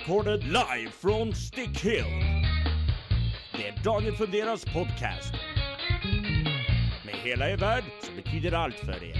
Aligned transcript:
recorded 0.00 0.44
live 0.44 0.90
från 0.90 1.34
Stick 1.34 1.80
Hill. 1.80 2.04
Det 3.52 3.68
är 3.68 3.84
Daniel 3.84 4.16
Funderas 4.16 4.64
podcast. 4.64 5.32
Med 7.04 7.14
hela 7.14 7.50
er 7.50 7.56
värld 7.56 7.84
som 8.02 8.16
betyder 8.16 8.52
allt 8.52 8.74
för 8.74 9.04
er. 9.04 9.14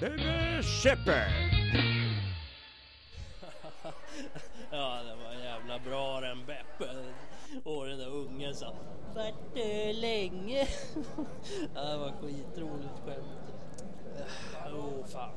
Bebe 0.00 0.62
Shepard! 0.62 1.30
Ja, 4.72 5.00
det 5.02 5.24
var 5.24 5.44
jävla 5.44 5.78
bra 5.78 6.20
den 6.20 6.46
Beppe. 6.46 6.90
Och 7.64 7.86
den 7.86 7.98
där 7.98 8.08
ungen 8.08 8.54
sa 8.54 8.74
Vart 9.14 9.54
du 9.54 9.60
eh, 9.60 9.94
länge? 9.94 10.58
ja, 11.74 11.82
det 11.82 11.96
var 11.96 12.12
skitroligt 12.20 13.00
skämt. 13.04 13.50
Åh 14.66 14.74
oh, 14.74 15.06
fan. 15.06 15.30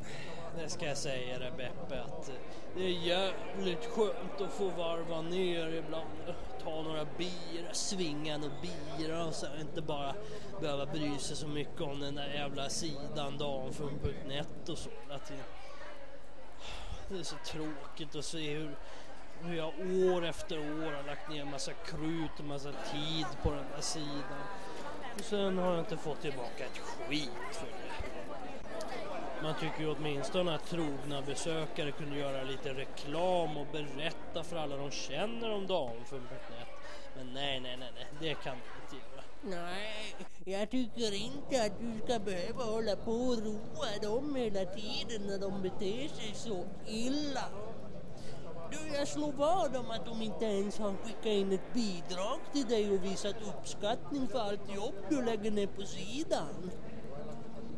Det 0.58 0.70
ska 0.70 0.86
jag 0.86 0.98
säga 0.98 1.40
dig 1.40 1.52
Beppe 1.58 2.02
att 2.02 2.30
eh, 2.30 2.36
det 2.76 2.84
är 2.84 2.90
jävligt 2.90 3.86
skönt 3.86 4.42
att 4.42 4.54
få 4.54 4.70
varva 4.70 5.22
ner 5.22 5.68
ibland. 5.68 6.36
Ta 6.64 6.82
några 6.82 7.06
bira, 7.18 7.74
svinga 7.74 8.38
några 8.38 8.54
bira 8.98 9.26
och 9.26 9.34
så 9.34 9.46
inte 9.60 9.82
bara 9.82 10.16
behöva 10.62 10.86
bry 10.86 11.18
sig 11.18 11.36
så 11.36 11.48
mycket 11.48 11.82
om 11.82 12.00
den 12.00 12.16
där 12.16 12.34
jävla 12.34 12.70
sidan 12.70 13.38
damfun.net 13.38 14.70
och 14.70 14.78
så. 14.78 14.90
Att 15.10 15.28
det, 15.28 15.36
det 17.10 17.20
är 17.20 17.24
så 17.24 17.36
tråkigt 17.46 18.16
att 18.16 18.26
se 18.26 18.54
hur 18.54 18.76
hur 19.46 19.56
jag 19.56 19.74
år 20.14 20.26
efter 20.26 20.60
år 20.60 20.92
har 20.92 21.04
lagt 21.04 21.30
ner 21.30 21.46
massa 21.46 21.72
krut 21.74 22.40
och 22.40 22.46
massa 22.46 22.72
tid 22.92 23.26
på 23.44 23.52
den 23.52 23.66
där 23.76 23.82
sidan. 23.82 24.44
Och 25.16 25.26
sen 25.26 25.58
har 25.58 25.72
jag 25.72 25.80
inte 25.80 25.98
fått 25.98 26.22
tillbaka 26.22 26.66
ett 26.66 26.78
skit 26.78 27.30
för 27.52 27.66
det. 27.66 28.33
Man 29.44 29.56
tycker 29.56 29.80
ju 29.80 29.96
åtminstone 29.96 30.56
att 30.56 30.66
trogna 30.68 31.22
besökare 31.22 31.92
kunde 31.92 32.18
göra 32.18 32.44
lite 32.44 32.74
reklam 32.74 33.58
och 33.58 33.68
berätta 33.72 34.44
för 34.44 34.56
alla 34.56 34.78
de 34.78 34.92
känner 34.92 35.52
om 35.52 35.68
damfund.net. 35.68 36.68
Men 37.16 37.34
nej, 37.34 37.60
nej, 37.60 37.78
nej, 37.78 37.92
nej, 37.96 38.08
det 38.20 38.34
kan 38.44 38.58
man 38.58 38.68
inte 38.84 38.96
göra. 38.96 39.24
Nej, 39.44 40.16
jag 40.46 40.72
tycker 40.72 41.14
inte 41.14 41.66
att 41.66 41.80
du 41.80 42.00
ska 42.06 42.20
behöva 42.20 42.64
hålla 42.64 42.96
på 42.96 43.12
och 43.12 43.38
roa 43.38 43.98
dem 44.02 44.36
hela 44.36 44.66
tiden 44.66 45.28
när 45.28 45.40
de 45.40 45.62
beter 45.62 46.08
sig 46.08 46.34
så 46.34 46.66
illa. 46.88 47.46
Du, 48.72 48.96
jag 48.96 49.08
slår 49.08 49.32
vad 49.32 49.76
om 49.76 49.92
att 49.92 50.06
de 50.06 50.22
inte 50.22 50.46
ens 50.46 50.80
har 50.80 50.94
skickat 51.04 51.26
in 51.26 51.52
ett 51.52 51.74
bidrag 51.74 52.40
till 52.54 52.66
dig 52.66 52.92
och 52.92 53.06
visat 53.06 53.36
uppskattning 53.42 54.28
för 54.28 54.40
allt 54.40 54.76
jobb 54.76 54.96
du 55.10 55.26
lägger 55.26 55.52
ner 55.52 55.68
på 55.68 55.82
sidan. 55.82 56.72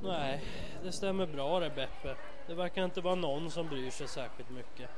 Nej, 0.03 0.43
det 0.85 0.91
stämmer 0.91 1.25
bra 1.25 1.59
det 1.59 1.69
Beppe. 1.69 2.15
Det 2.47 2.53
verkar 2.53 2.85
inte 2.85 3.01
vara 3.01 3.15
någon 3.15 3.51
som 3.51 3.67
bryr 3.67 3.91
sig 3.91 4.07
särskilt 4.07 4.49
mycket. 4.49 4.89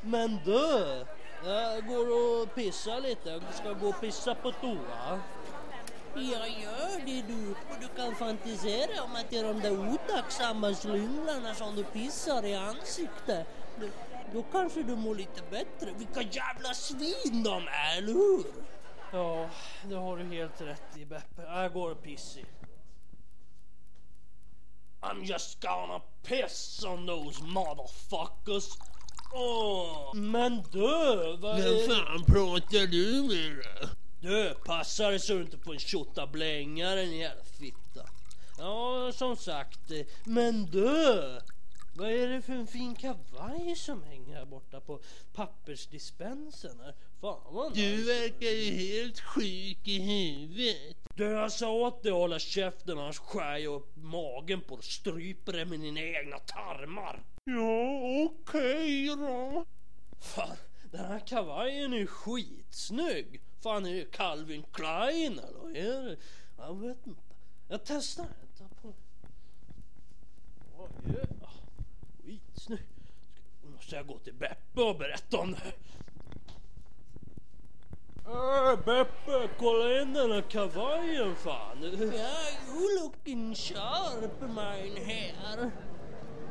Men 0.00 0.38
du! 0.44 1.04
Jag 1.44 1.86
går 1.86 2.06
och 2.42 2.54
pissar 2.54 3.00
lite. 3.00 3.30
Jag 3.30 3.42
ska 3.54 3.72
gå 3.72 3.88
och 3.88 4.00
pissa 4.00 4.34
på 4.34 4.52
toa. 4.52 5.20
Jag 6.14 6.48
gör 6.48 7.06
det 7.06 7.22
du. 7.22 7.50
Och 7.50 7.80
du 7.80 7.88
kan 8.02 8.14
fantisera 8.14 9.02
om 9.02 9.16
att 9.16 9.30
det 9.30 9.38
är 9.38 9.44
de 9.44 9.60
där 9.60 9.94
otacksamma 9.94 10.74
slynglarna 10.74 11.54
som 11.54 11.76
du 11.76 11.84
pissar 11.84 12.44
i 12.44 12.54
ansiktet. 12.54 13.46
Du, 13.80 13.90
då 14.32 14.42
kanske 14.52 14.82
du 14.82 14.96
mår 14.96 15.14
lite 15.14 15.42
bättre. 15.50 15.92
Vilka 15.98 16.22
jävla 16.22 16.74
svin 16.74 17.42
de 17.42 17.68
är, 17.68 17.98
eller 17.98 18.12
hur? 18.12 18.44
Ja, 19.12 19.48
det 19.88 19.94
har 19.94 20.16
du 20.16 20.24
helt 20.24 20.60
rätt 20.60 20.96
i 20.96 21.04
Beppe. 21.04 21.42
Jag 21.42 21.72
går 21.72 21.90
och 21.90 22.02
pissar. 22.02 22.42
I'm 25.10 25.24
just 25.24 25.60
gonna 25.60 26.00
piss 26.22 26.84
on 26.84 27.06
those 27.06 27.40
motherfuckers. 27.42 28.68
Oh. 29.32 30.14
Men 30.14 30.62
du, 30.72 31.36
vad 31.40 31.56
Vem 31.56 31.88
fan 31.88 32.24
pratar 32.24 32.86
du 32.86 33.22
med 33.22 33.56
då? 33.56 33.88
Du, 34.20 34.54
passar 34.64 35.12
det 35.12 35.20
så 35.20 35.32
du 35.34 35.40
inte 35.40 35.58
får 35.58 35.72
en 35.74 35.78
tjottablängare 35.78 37.00
din 37.00 37.18
jävla 37.18 37.42
fitta. 37.58 38.08
Ja, 38.58 39.12
som 39.14 39.36
sagt. 39.36 39.90
eh, 39.90 40.06
Men 40.24 40.66
du! 40.66 41.40
Vad 41.98 42.10
är 42.10 42.28
det 42.28 42.42
för 42.42 42.52
en 42.52 42.66
fin 42.66 42.94
kavaj 42.94 43.76
som 43.76 44.02
hänger 44.02 44.34
här 44.36 44.44
borta 44.44 44.80
på 44.80 45.00
pappersdispensen? 45.34 46.80
Här? 46.80 46.94
Fan 47.20 47.40
vad 47.50 47.74
Du 47.74 47.96
nice. 47.96 48.02
verkar 48.04 48.46
ju 48.48 48.70
helt 48.70 49.20
sjuk 49.20 49.88
i 49.88 50.00
huvudet. 50.00 50.96
Du, 51.14 51.24
jag 51.24 51.52
sa 51.52 51.70
åt 51.72 52.02
dig 52.02 52.12
att 52.12 52.18
hålla 52.18 52.38
käften 52.38 52.98
annars 52.98 53.18
skär 53.18 53.56
jag 53.56 53.74
upp 53.74 53.96
magen 53.96 54.60
på 54.60 54.68
dig 54.68 54.78
och 54.78 54.84
stryper 54.84 55.52
det 55.52 55.64
med 55.64 55.80
dina 55.80 56.00
egna 56.00 56.38
tarmar. 56.38 57.22
Ja, 57.44 58.24
okej 58.24 59.06
då. 59.06 59.64
Fan, 60.20 60.56
den 60.90 61.04
här 61.04 61.18
kavajen 61.26 61.92
är 61.92 61.98
ju 61.98 62.06
skitsnygg. 62.06 63.40
Fan, 63.62 63.86
är 63.86 63.94
det 63.94 64.10
Calvin 64.12 64.64
Klein 64.72 65.38
eller? 65.38 65.76
Är 65.76 66.02
det? 66.02 66.16
Jag 66.56 66.80
vet 66.80 67.06
inte. 67.06 67.22
Jag 67.68 67.80
testar. 67.84 68.26
Jag 68.40 68.58
tar 68.68 68.76
på. 68.82 68.88
Oh, 70.78 70.88
Skitsnygg. 72.26 72.78
Ska- 72.80 73.68
Måste 73.76 73.96
jag 73.96 74.06
gå 74.06 74.18
till 74.18 74.34
Beppe 74.34 74.80
och 74.82 74.96
berätta 74.98 75.38
om 75.38 75.52
det 75.52 75.58
här? 75.58 75.72
Äh, 78.26 78.76
Beppe, 78.84 79.48
kolla 79.58 80.02
in 80.02 80.12
den 80.12 80.32
här 80.32 80.40
kavajen 80.42 81.36
fan. 81.36 81.78
Ja, 81.82 81.88
you 82.68 83.02
looking 83.02 83.54
sharp 83.54 84.40
mine 84.40 85.00
här. 85.04 85.70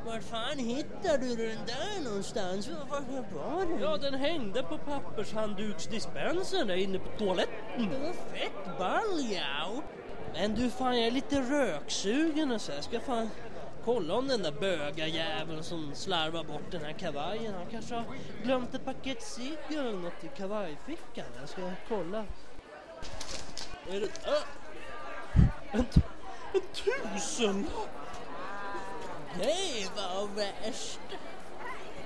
Var 0.06 0.20
fan 0.20 0.58
hittar 0.60 1.18
du 1.18 1.36
den 1.36 1.58
där 1.66 2.04
någonstans? 2.04 2.70
Var, 2.70 3.02
var 3.34 3.66
den? 3.66 3.80
Ja, 3.82 3.98
den 3.98 4.14
hängde 4.14 4.64
på 4.64 4.78
pappershandduksdispensen 4.78 6.68
där 6.68 6.76
inne 6.76 7.00
på 7.00 7.18
toaletten. 7.18 7.90
Det 7.92 8.00
var 8.00 8.14
fett 8.14 8.78
ball 8.80 9.22
ja. 9.32 9.84
Men 10.34 10.56
du 10.56 10.70
fan, 10.70 10.98
jag 10.98 11.08
är 11.08 11.12
lite 11.12 11.42
röksugen 11.42 12.52
och 12.52 12.62
så. 12.62 12.72
Jag 12.72 12.84
ska 12.84 13.00
fan 13.00 13.30
kolla 13.86 14.14
om 14.14 14.28
den 14.28 14.44
där 14.44 14.52
böga 14.52 15.08
jäveln 15.08 15.64
som 15.64 15.96
slarvar 15.96 16.44
bort 16.44 16.72
den 16.72 16.86
här 16.86 16.94
kavajen. 16.94 17.54
Han 17.54 17.66
kanske 17.72 17.96
har 17.96 18.06
glömt 18.44 18.74
ett 18.76 18.86
paket 18.86 19.24
cigg 19.24 19.58
eller 19.70 19.92
något 19.92 20.24
i 20.24 20.28
kavajfickan. 20.38 21.26
Jag 21.40 21.50
ska 21.50 21.72
kolla. 21.88 22.26
Vad 23.88 23.96
är 23.96 24.00
det? 24.00 24.06
Äh, 24.06 24.44
En, 25.72 25.86
en 26.54 26.62
tusenlapp! 26.74 27.90
Det 29.40 29.90
var 29.96 30.36
värst. 30.36 31.00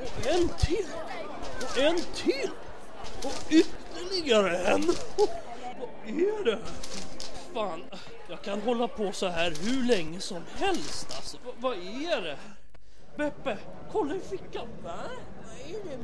Och 0.01 0.27
en 0.27 0.49
till! 0.49 0.87
Och 1.61 1.77
en 1.77 1.99
till! 2.15 2.49
Och 3.23 3.51
ytterligare 3.51 4.57
en! 4.57 4.85
Vad 5.17 5.29
är 6.07 6.43
det? 6.45 6.51
här? 6.51 7.08
Fan, 7.59 7.83
jag 8.29 8.41
kan 8.41 8.61
hålla 8.61 8.87
på 8.87 9.11
så 9.11 9.27
här 9.27 9.51
hur 9.61 9.87
länge 9.87 10.19
som 10.19 10.43
helst 10.55 11.07
alltså. 11.15 11.37
V- 11.37 11.51
vad 11.57 11.73
är 11.77 12.21
det? 12.21 12.37
Beppe, 13.15 13.57
kolla 13.91 14.15
i 14.15 14.19
fickan! 14.19 14.67
Va? 14.83 14.99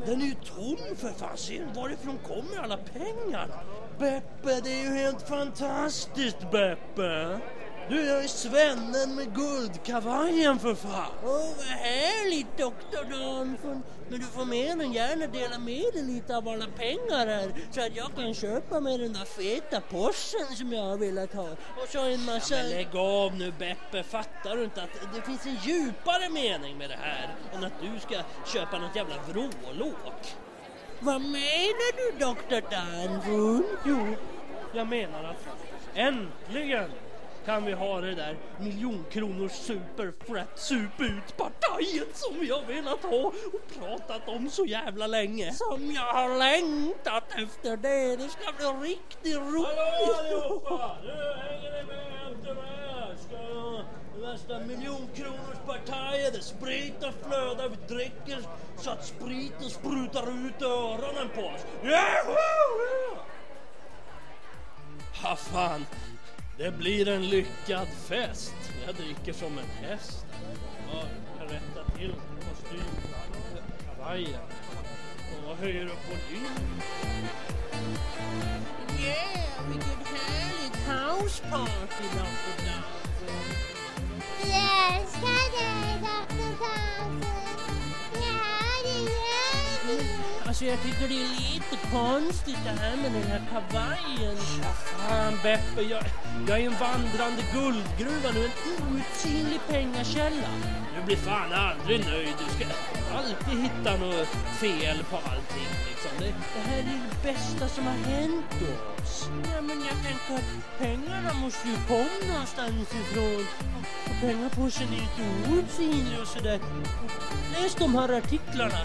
Den 0.06 0.22
är 0.22 0.26
ju 0.26 0.34
tom 0.34 0.96
för 0.96 1.10
fan, 1.10 1.38
se 1.38 1.62
varifrån 1.76 2.18
kommer 2.28 2.64
alla 2.64 2.78
pengar? 2.78 3.48
Beppe, 4.00 4.62
det 4.64 4.70
är 4.70 4.84
ju 4.84 4.90
helt 4.98 5.28
fantastiskt 5.28 6.52
Beppe! 6.52 7.40
Du, 7.90 8.06
jag 8.06 8.24
är 8.24 8.28
svennen 8.28 9.16
med 9.16 9.36
guldkavajen 9.36 10.60
för 10.60 10.76
fan! 10.76 11.12
Åh, 11.24 11.58
vad 11.58 11.66
härligt 11.66 12.58
doktor 12.58 13.04
Danford. 13.06 13.84
Men 14.08 14.20
du 14.20 14.26
får 14.26 14.46
mer 14.46 14.72
än 14.72 14.94
gärna 14.94 15.28
dela 15.28 15.58
med 15.58 15.84
dig 15.94 16.04
lite 16.04 16.38
av 16.38 16.48
alla 16.48 16.68
pengar 16.68 17.28
här 17.28 17.54
så 17.72 17.82
att 17.82 17.96
jag 17.96 18.16
kan 18.16 18.34
köpa 18.34 18.80
mig 18.80 18.98
den 18.98 19.14
där 19.14 19.26
feta 19.26 19.82
Porschen 19.82 20.56
som 20.58 20.74
jag 20.74 20.84
har 20.84 20.98
velat 20.98 21.34
ha. 21.34 21.58
Och 21.76 21.88
så 21.90 22.06
en 22.06 22.26
massa... 22.26 22.56
Men 22.56 22.70
lägg 22.70 22.96
av 22.96 23.36
nu 23.36 23.52
Beppe, 23.52 24.04
fattar 24.04 24.56
du 24.56 24.64
inte 24.64 24.84
att 24.84 25.12
det 25.14 25.22
finns 25.22 25.46
en 25.46 25.56
djupare 25.56 26.30
mening 26.30 26.78
med 26.78 26.90
det 26.90 27.00
här 27.00 27.36
än 27.54 27.64
att 27.64 27.80
du 27.80 28.00
ska 28.00 28.24
köpa 28.44 28.78
något 28.78 28.96
jävla 28.96 29.18
vrålåk? 29.18 30.36
Vad 31.00 31.22
menar 31.22 31.92
du 32.12 32.26
doktor 32.26 32.62
Danford? 32.70 33.64
Jo, 33.84 34.18
jag 34.72 34.88
menar 34.88 35.24
att 35.24 35.48
äntligen 35.94 36.92
kan 37.46 37.66
vi 37.66 37.74
ha 37.74 38.02
det 38.02 38.16
där 38.16 38.38
miljonkronors 38.60 39.52
superfrat 39.52 40.60
sup 40.60 41.02
som 42.14 42.40
vi 42.40 42.52
har 42.52 42.66
velat 42.66 43.04
ha 43.04 43.18
och 43.54 43.80
pratat 43.80 44.28
om 44.28 44.50
så 44.50 44.66
jävla 44.66 45.08
länge. 45.08 45.54
Som 45.54 45.92
jag 45.92 46.14
har 46.14 46.38
längtat 46.38 47.24
efter 47.32 47.78
det. 47.78 48.16
Det 48.16 48.30
ska 48.30 48.52
bli 48.58 48.90
riktigt 48.90 49.36
roligt. 49.36 49.68
Hallå 49.68 50.14
allihopa! 50.20 50.98
Nu 51.04 51.10
hänger 51.10 51.72
ni 51.72 51.88
med 51.88 52.32
efter 52.32 52.56
mig 52.56 52.90
här. 52.94 53.16
Ska 53.28 53.84
det 54.16 54.22
värsta 54.22 54.60
miljonkronorspartiet 54.60 56.34
där 56.34 56.42
spriten 56.42 57.14
flödar, 57.28 57.70
vi 57.70 57.96
dricker 57.96 58.40
så 58.78 58.90
att 58.90 59.06
spriten 59.06 59.70
sprutar 59.70 60.48
ut 60.48 60.62
öronen 60.62 61.30
på 61.36 61.42
oss. 61.42 61.66
Yahoo! 61.84 63.18
Ha 65.24 65.36
fan, 65.36 65.86
det 66.58 66.72
blir 66.72 67.08
en 67.08 67.30
lyckad 67.30 67.88
fest. 67.88 68.56
Jag 68.86 68.96
dricker 68.96 69.34
som 69.34 69.58
en 69.58 69.88
häst. 69.88 70.26
Ja, 70.88 71.04
jag 71.04 71.40
kan 71.40 71.48
rätta 71.56 71.92
till 71.98 72.14
kostym, 72.50 72.82
kavajen. 73.86 74.40
Och 75.48 75.58
höjer 75.58 75.86
upp 75.86 76.10
volymen. 76.10 76.82
Yeah, 79.00 79.70
vilket 79.70 80.08
härligt 80.08 80.76
houseparty, 80.76 82.04
Dr. 82.14 82.66
Danford. 82.66 83.06
Alltså 90.66 90.88
jag 90.88 90.96
tycker 90.96 91.08
det 91.08 91.22
är 91.22 91.54
lite 91.54 91.88
konstigt 91.92 92.58
det 92.64 92.70
här 92.70 92.98
med 92.98 93.12
den 93.12 93.24
här 93.24 93.42
kavajen. 93.52 94.38
Fan 94.98 95.34
Beppe, 95.44 95.82
jag, 95.82 96.04
jag 96.48 96.60
är 96.60 96.66
en 96.66 96.76
vandrande 96.80 97.44
guldgruva 97.54 98.32
nu, 98.34 98.46
en 98.46 98.52
outsinlig 98.96 99.60
pengakälla. 99.68 100.50
Du 100.96 101.06
blir 101.06 101.18
fan 101.18 101.54
aldrig 101.54 102.06
nöjd, 102.06 102.34
du 102.40 102.56
ska 102.56 102.66
alltid 103.18 103.60
hitta 103.62 103.98
något 103.98 104.28
fel 104.62 104.98
på 105.10 105.16
allting 105.16 105.70
liksom. 105.90 106.12
Det, 106.20 106.26
det 106.26 106.70
här 106.70 106.80
är 106.80 106.84
det 106.84 107.24
bästa 107.24 107.68
som 107.68 107.84
har 107.88 107.94
hänt 107.94 108.56
oss. 109.02 109.30
Ja, 109.56 109.62
men 109.62 109.78
jag 109.90 109.98
tänker 110.06 110.34
att 110.36 110.80
pengarna 110.80 111.34
måste 111.34 111.68
ju 111.68 111.76
komma 111.88 112.34
någonstans 112.34 112.96
ifrån. 113.02 113.46
Och 114.06 114.22
pengapåsen 114.22 114.88
är 114.88 114.92
lite 114.92 115.52
outsinlig 115.52 116.20
och 116.22 116.28
sådär. 116.28 116.60
Läs 117.54 117.76
de 117.76 117.96
här 117.96 118.18
artiklarna 118.18 118.82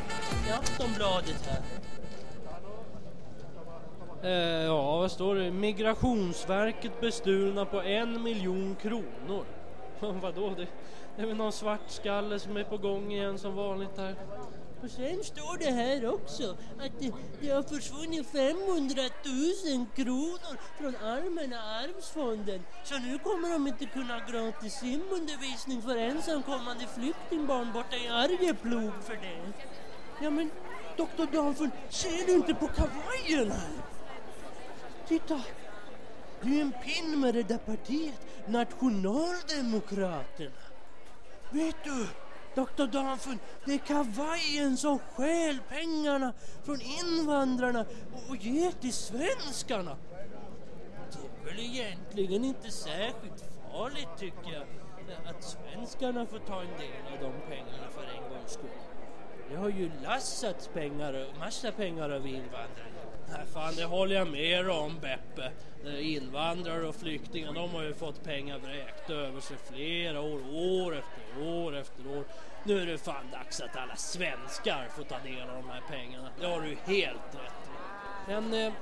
i 0.48 0.52
Aftonbladet 0.52 1.46
här. 1.46 1.62
Eh, 4.22 4.64
ja, 4.64 4.96
vad 4.96 5.10
står 5.10 5.34
det? 5.34 5.50
Migrationsverket 5.50 7.00
bestulna 7.00 7.64
på 7.64 7.82
en 7.82 8.22
miljon 8.22 8.76
kronor. 8.82 9.44
Vadå? 10.22 10.50
Det, 10.50 10.66
det 11.16 11.22
är 11.22 11.26
väl 11.26 11.36
någon 11.36 11.52
svartskalle 11.52 12.38
som 12.38 12.56
är 12.56 12.64
på 12.64 12.76
gång 12.76 13.12
igen 13.12 13.38
som 13.38 13.54
vanligt 13.54 13.96
här. 13.98 14.14
Och 14.82 14.90
sen 14.90 15.24
står 15.24 15.58
det 15.58 15.70
här 15.70 16.14
också 16.14 16.56
att 16.78 16.92
det, 16.98 17.12
det 17.40 17.50
har 17.50 17.62
försvunnit 17.62 18.26
500 18.26 19.02
000 19.74 19.86
kronor 19.94 20.56
från 20.78 20.96
Allmänna 20.96 21.60
arvsfonden. 21.62 22.60
Så 22.84 22.98
nu 22.98 23.18
kommer 23.18 23.52
de 23.52 23.66
inte 23.66 23.86
kunna 23.86 24.14
ha 24.18 24.26
gratis 24.26 24.74
simundervisning 24.74 25.82
för 25.82 25.96
ensamkommande 25.96 26.86
flyktingbarn 26.86 27.72
borta 27.72 27.96
i 27.96 28.08
Arjeplog 28.08 28.92
för 29.02 29.14
det. 29.14 29.52
Ja 30.22 30.30
men 30.30 30.50
doktor 30.96 31.26
Danford, 31.32 31.70
ser 31.90 32.26
du 32.26 32.32
inte 32.32 32.54
på 32.54 32.66
kavajen 32.66 33.50
här? 33.50 33.70
Titta! 35.08 35.40
Det 36.42 36.58
är 36.58 36.62
en 36.62 36.72
pin 36.84 37.20
med 37.20 37.34
det 37.34 37.42
där 37.42 37.58
partiet, 37.58 38.20
Nationaldemokraterna. 38.46 40.50
Vet 41.50 41.76
du, 41.84 42.06
Dr. 42.54 42.86
Danford, 42.86 43.38
det 43.64 43.74
är 43.74 43.78
kavajen 43.78 44.76
som 44.76 44.98
stjäl 44.98 45.58
pengarna 45.68 46.32
från 46.64 46.80
invandrarna 46.80 47.84
och 48.28 48.36
ger 48.36 48.70
till 48.70 48.92
svenskarna. 48.92 49.96
Det 51.12 51.18
är 51.18 51.44
väl 51.44 51.60
egentligen 51.60 52.44
inte 52.44 52.70
särskilt 52.70 53.44
farligt 53.72 54.08
tycker 54.18 54.52
jag 54.52 54.66
att 55.26 55.44
svenskarna 55.44 56.26
får 56.26 56.38
ta 56.38 56.60
en 56.60 56.78
del 56.78 57.12
av 57.12 57.18
de 57.20 57.32
pengarna 57.48 57.88
för 57.90 58.02
en 58.02 58.30
gångs 58.30 58.52
skull. 58.52 58.70
Det 59.50 59.56
har 59.56 59.68
ju 59.68 59.90
lassats 60.02 60.68
pengar, 60.68 61.26
massa 61.38 61.72
pengar 61.72 62.10
av 62.10 62.26
invandrarna. 62.26 62.99
Nej, 63.30 63.46
fan, 63.52 63.74
det 63.76 63.84
håller 63.84 64.16
jag 64.16 64.28
med 64.28 64.70
om 64.70 64.98
Beppe. 65.00 65.50
Eh, 65.86 66.14
invandrare 66.14 66.88
och 66.88 66.94
flyktingar, 66.94 67.52
de 67.52 67.70
har 67.70 67.82
ju 67.82 67.94
fått 67.94 68.24
pengar 68.24 68.58
vräkta 68.58 69.12
över 69.12 69.40
sig 69.40 69.56
flera 69.72 70.20
år, 70.20 70.40
år 70.52 70.96
efter 70.96 71.42
år 71.42 71.76
efter 71.76 72.18
år. 72.18 72.24
Nu 72.64 72.82
är 72.82 72.86
det 72.86 72.98
fan 72.98 73.30
dags 73.32 73.60
att 73.60 73.76
alla 73.76 73.96
svenskar 73.96 74.88
får 74.96 75.04
ta 75.04 75.18
del 75.18 75.48
av 75.48 75.56
de 75.56 75.70
här 75.70 75.82
pengarna. 75.90 76.28
Det 76.40 76.46
har 76.46 76.60
du 76.60 76.94
helt 76.94 77.34
rätt 77.34 77.66
i. 77.66 78.30
Men 78.30 78.54
eh, 78.54 78.72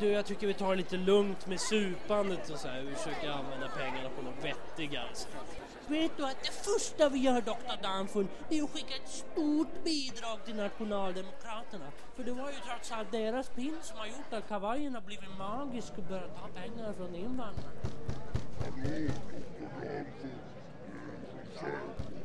du, 0.00 0.08
jag 0.08 0.26
tycker 0.26 0.46
vi 0.46 0.54
tar 0.54 0.70
det 0.70 0.76
lite 0.76 0.96
lugnt 0.96 1.46
med 1.46 1.60
supandet 1.60 2.50
och 2.50 2.58
så 2.58 2.68
här. 2.68 2.80
Vi 2.80 2.94
försöker 2.94 3.30
använda 3.30 3.68
pengarna 3.68 4.08
på 4.16 4.22
något 4.22 4.44
vettigare 4.44 5.14
sätt. 5.14 5.65
Vet 5.88 6.16
du 6.16 6.24
att 6.24 6.42
det 6.42 6.52
första 6.52 7.08
vi 7.08 7.18
gör 7.18 7.40
doktor 7.40 7.82
Danfull, 7.82 8.26
det 8.48 8.58
är 8.58 8.62
att 8.64 8.70
skicka 8.70 8.94
ett 8.94 9.08
stort 9.08 9.84
bidrag 9.84 10.44
till 10.44 10.56
Nationaldemokraterna. 10.56 11.92
För 12.16 12.24
det 12.24 12.32
var 12.32 12.50
ju 12.50 12.56
trots 12.68 12.92
allt 12.92 13.12
deras 13.12 13.48
pin 13.48 13.78
som 13.82 13.98
har 13.98 14.06
gjort 14.06 14.32
att 14.32 14.48
kavajen 14.48 14.94
har 14.94 15.00
blivit 15.00 15.38
magisk 15.38 15.92
och 15.96 16.02
börjat 16.02 16.34
ta 16.34 16.60
pengar 16.60 16.92
från 16.92 17.14
invandrarna. 17.14 17.70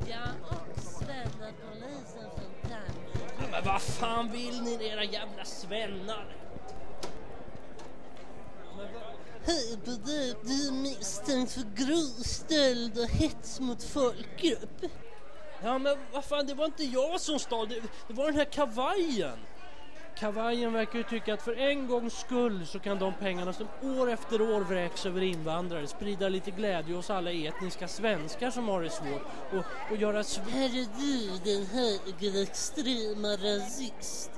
Ja, 0.07 0.25
och 0.49 0.81
svennepolisen 0.81 2.29
från 2.35 2.53
Tandberg. 2.61 3.31
Ja, 3.39 3.47
men 3.51 3.65
vad 3.65 3.81
fan 3.81 4.31
vill 4.31 4.61
ni 4.61 4.87
era 4.87 5.03
jävla 5.03 5.45
svennar? 5.45 6.40
Hej 9.45 9.77
på 9.85 9.91
dig, 9.91 10.35
du 10.43 10.67
är 10.67 10.71
misstänkt 10.71 11.51
för 11.51 11.65
grov 11.75 12.23
stöld 12.23 12.97
och 12.99 13.09
hets 13.09 13.59
mot 13.59 13.83
folkgrupp. 13.83 14.81
Ja 15.63 15.77
men 15.77 15.97
vad 16.11 16.25
fan, 16.25 16.45
det 16.47 16.53
var 16.53 16.65
inte 16.65 16.83
jag 16.83 17.21
som 17.21 17.39
stal, 17.39 17.67
det, 17.69 17.81
det 18.07 18.13
var 18.13 18.25
den 18.25 18.35
här 18.35 18.45
kavajen. 18.45 19.37
Kavajen 20.17 20.73
verkar 20.73 20.97
ju 20.97 21.03
tycka 21.03 21.33
att 21.33 21.41
för 21.41 21.59
en 21.59 21.87
gångs 21.87 22.19
skull 22.19 22.65
så 22.65 22.79
kan 22.79 22.99
de 22.99 23.13
pengarna 23.19 23.53
som 23.53 23.67
år 23.81 24.09
efter 24.09 24.41
år 24.41 24.61
vräks 24.61 25.05
över 25.05 25.21
invandrare 25.21 25.87
sprida 25.87 26.29
lite 26.29 26.51
glädje 26.51 26.95
hos 26.95 27.09
alla 27.09 27.31
etniska 27.31 27.87
svenskar 27.87 28.51
som 28.51 28.67
har 28.67 28.81
det 28.81 28.89
svårt 28.89 29.25
och, 29.51 29.91
och 29.91 29.97
göra... 29.97 30.23
Du 30.23 31.29
den 31.43 31.65
högerextrema 31.65 33.27
rasist. 33.27 34.31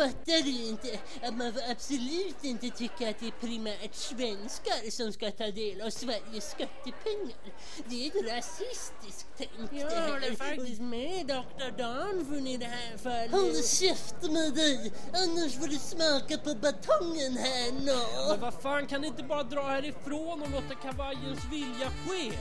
Fattar 0.00 0.42
du 0.42 0.64
inte 0.66 0.98
att 1.22 1.36
man 1.36 1.52
får 1.52 1.62
absolut 1.70 2.44
inte 2.44 2.70
tycka 2.70 3.10
att 3.10 3.20
det 3.20 3.26
är 3.26 3.46
primärt 3.46 3.94
svenskar 3.94 4.90
som 4.90 5.12
ska 5.12 5.30
ta 5.30 5.50
del 5.50 5.80
av 5.80 5.90
Sveriges 5.90 6.50
skattepengar? 6.50 7.52
Det 7.88 8.06
är 8.06 8.08
ett 8.08 8.32
rasistiskt 8.32 9.26
tänk 9.36 9.50
Jag 9.72 9.90
det 9.90 9.96
här. 9.96 10.10
håller 10.10 10.34
faktiskt 10.34 10.80
med 10.80 11.26
Dr. 11.26 11.78
Danford 11.78 12.46
i 12.48 12.56
det 12.56 12.66
här 12.66 12.96
fallet. 12.98 13.30
Håll 13.30 13.62
käften 13.62 14.32
med 14.32 14.54
dig, 14.54 14.92
annars 15.12 15.52
får 15.54 15.66
du 15.66 15.78
smaka 15.78 16.38
på 16.44 16.54
batongen 16.54 17.36
här 17.36 17.72
nu. 17.72 18.28
Men 18.28 18.40
vad 18.40 18.54
fan, 18.54 18.86
kan 18.86 19.00
ni 19.00 19.06
inte 19.06 19.22
bara 19.22 19.42
dra 19.42 19.62
härifrån 19.62 20.42
och 20.42 20.50
låta 20.50 20.74
kavajens 20.74 21.40
vilja 21.50 21.90
ske? 22.06 22.32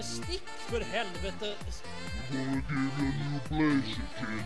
Men 0.00 0.06
stick 0.06 0.42
för 0.68 0.80
helvete! 0.80 1.54
Gonna 2.32 2.62
give 2.70 2.92
you 2.98 3.08
a 3.08 3.12
new 3.30 3.40
pleasure, 3.48 4.08
kid. 4.18 4.44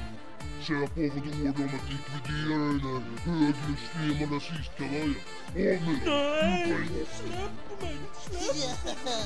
Säpo 0.67 1.01
har 1.01 1.11
fått 1.11 1.27
order 1.27 1.65
om 1.65 1.71
att 1.75 1.91
likvidera 1.91 2.59
den 2.59 2.81
här 2.81 3.01
högerextrema 3.25 4.37
rasistkavajen. 4.37 5.15
Av 5.49 5.83
med 5.87 5.99
den! 6.05 6.07
Nej, 6.07 7.07
släpp 7.17 7.83
mig! 7.83 7.97
Släpp 8.31 8.99
Ja, 9.05 9.19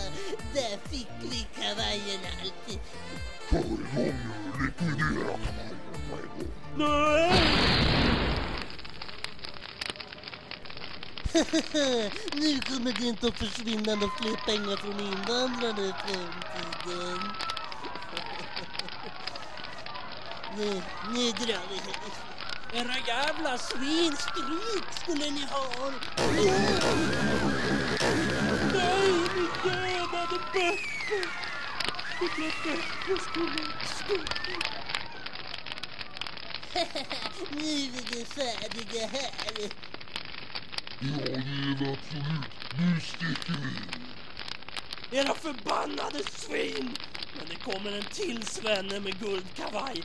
där 0.54 0.76
fick 0.90 1.12
vi 1.20 1.40
kavajen 1.56 2.22
alltid. 2.42 2.80
För 3.48 3.58
igång 3.58 3.78
nu! 3.96 4.14
Likvidera 4.64 5.38
kavajen 5.44 5.76
på 6.10 6.16
en 6.16 6.28
gång! 6.28 6.50
Nej! 6.76 7.37
Nu 11.38 12.60
kommer 12.60 12.92
det 12.92 13.06
inte 13.06 13.26
att 13.26 13.38
försvinna 13.38 13.94
några 13.94 14.12
fler 14.20 14.36
pengar 14.46 14.76
från 14.76 15.00
invandrarna 15.00 15.82
i 15.82 15.92
framtiden. 15.92 17.20
nu, 20.56 20.82
nu 21.12 21.30
drar 21.32 21.62
vi. 21.70 21.80
Era 22.78 22.96
jävla 23.06 23.58
svin! 23.58 24.16
Stryk 24.16 24.84
skulle 25.02 25.30
ni 25.30 25.46
ha! 25.50 25.90
Nej, 28.74 29.12
min 29.34 29.48
dödade 29.64 30.38
Beppe! 30.52 31.28
Skulle 32.18 33.62
nu 37.50 37.60
är 37.60 38.14
vi 38.14 38.24
färdiga 38.24 39.06
här. 39.06 39.87
Ja, 41.00 41.06
det 41.16 41.32
är 41.32 41.76
vi 41.78 41.92
absolut. 41.92 42.50
Nu 42.78 43.00
sticker 43.00 43.56
vi! 45.10 45.18
Era 45.18 45.34
förbannade 45.34 46.18
svin! 46.24 46.90
Men 47.38 47.48
det 47.48 47.72
kommer 47.72 47.92
en 47.92 48.04
till 48.04 48.46
svenne 48.46 49.00
med 49.00 49.20
guldkavaj. 49.20 50.02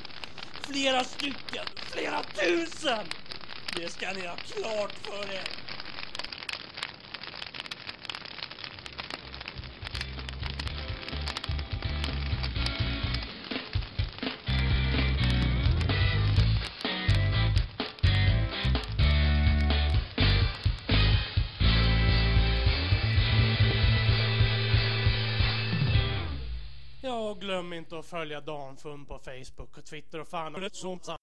Flera 0.62 1.04
stycken, 1.04 1.66
flera 1.92 2.24
tusen! 2.24 3.06
Det 3.76 3.92
ska 3.92 4.14
ni 4.14 4.28
ha 4.28 4.36
klart 4.36 4.94
för 5.04 5.34
er. 5.34 5.63
Glöm 27.44 27.74
inte 27.74 28.00
att 28.00 28.06
följa 28.06 28.42
Danfum 28.42 29.06
på 29.06 29.20
Facebook 29.20 29.78
och 29.78 29.86
Twitter 29.86 30.20
och 30.20 30.28
fan 30.28 30.56
och. 30.56 31.18